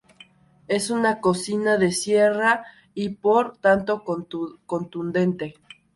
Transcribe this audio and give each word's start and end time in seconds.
Es 0.67 0.89
una 0.89 1.21
cocina 1.21 1.77
de 1.77 1.91
sierra 1.91 2.65
y 2.95 3.09
por 3.09 3.59
tanto 3.59 4.03
contundente. 4.03 5.53